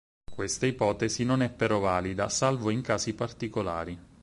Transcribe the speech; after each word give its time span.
Questa 0.33 0.65
ipotesi 0.65 1.23
non 1.23 1.43
è 1.43 1.51
però 1.51 1.77
valida, 1.77 2.27
salvo 2.27 2.71
in 2.71 2.81
casi 2.81 3.13
particolari. 3.13 3.99